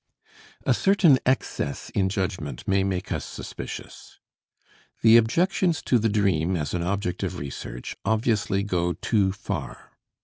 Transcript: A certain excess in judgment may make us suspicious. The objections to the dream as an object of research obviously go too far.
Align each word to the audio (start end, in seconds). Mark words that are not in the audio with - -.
A 0.65 0.73
certain 0.73 1.19
excess 1.27 1.91
in 1.91 2.09
judgment 2.09 2.67
may 2.67 2.83
make 2.83 3.11
us 3.11 3.23
suspicious. 3.23 4.17
The 5.03 5.15
objections 5.15 5.83
to 5.83 5.99
the 5.99 6.09
dream 6.09 6.55
as 6.57 6.73
an 6.73 6.81
object 6.81 7.21
of 7.21 7.37
research 7.37 7.95
obviously 8.03 8.63
go 8.63 8.93
too 8.93 9.31
far. 9.31 9.91